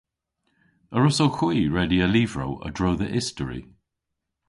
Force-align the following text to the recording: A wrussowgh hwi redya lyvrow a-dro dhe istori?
A 0.95 0.97
wrussowgh 0.99 1.37
hwi 1.39 1.57
redya 1.75 2.07
lyvrow 2.09 2.53
a-dro 2.67 2.91
dhe 2.99 3.07
istori? 3.19 3.61